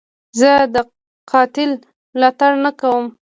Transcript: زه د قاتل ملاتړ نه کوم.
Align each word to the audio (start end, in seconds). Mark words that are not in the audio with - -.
زه 0.39 0.51
د 0.73 0.75
قاتل 1.31 1.71
ملاتړ 2.13 2.51
نه 2.65 2.71
کوم. 2.79 3.05